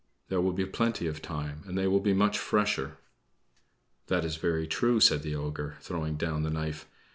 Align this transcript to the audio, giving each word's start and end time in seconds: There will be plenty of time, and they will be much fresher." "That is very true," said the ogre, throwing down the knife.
There 0.29 0.41
will 0.41 0.51
be 0.53 0.65
plenty 0.65 1.05
of 1.05 1.21
time, 1.21 1.61
and 1.67 1.77
they 1.77 1.85
will 1.85 1.99
be 1.99 2.11
much 2.15 2.39
fresher." 2.39 2.97
"That 4.07 4.25
is 4.25 4.35
very 4.35 4.65
true," 4.65 4.99
said 4.99 5.21
the 5.21 5.35
ogre, 5.35 5.77
throwing 5.79 6.15
down 6.17 6.41
the 6.41 6.49
knife. 6.49 6.87